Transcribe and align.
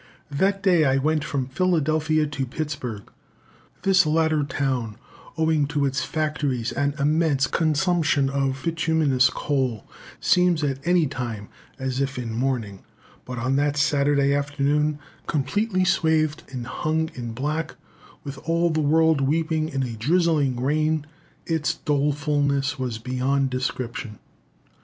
That 0.31 0.63
day 0.63 0.83
I 0.83 0.97
went 0.97 1.23
from 1.23 1.45
Philadelphia 1.45 2.25
to 2.25 2.45
Pittsburg. 2.47 3.03
This 3.83 4.03
latter 4.03 4.41
town, 4.43 4.95
owing 5.37 5.67
to 5.67 5.85
its 5.85 6.03
factories 6.03 6.71
and 6.71 6.99
immense 6.99 7.45
consumption 7.45 8.27
of 8.27 8.59
bituminous 8.63 9.29
coal, 9.29 9.85
seems 10.19 10.63
at 10.63 10.79
any 10.87 11.05
time 11.05 11.49
as 11.77 12.01
if 12.01 12.17
in 12.17 12.33
mourning; 12.33 12.79
but 13.25 13.37
on 13.37 13.57
that 13.57 13.77
Sunday 13.77 14.33
afternoon, 14.33 14.97
completely 15.27 15.85
swathed 15.85 16.41
and 16.49 16.65
hung 16.65 17.11
in 17.13 17.33
black, 17.33 17.75
with 18.23 18.39
all 18.49 18.71
the 18.71 18.81
world 18.81 19.21
weeping 19.21 19.69
in 19.69 19.83
a 19.83 19.93
drizzling 19.95 20.59
rain, 20.59 21.05
its 21.45 21.75
dolefulness 21.75 22.79
was 22.79 22.97
beyond 22.97 23.51
description. 23.51 24.17